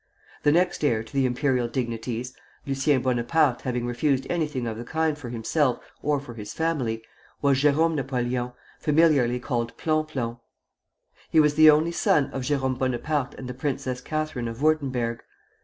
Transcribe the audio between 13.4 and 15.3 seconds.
the Princess Catherine of Würtemberg.